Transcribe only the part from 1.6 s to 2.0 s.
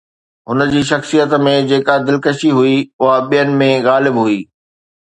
جيڪا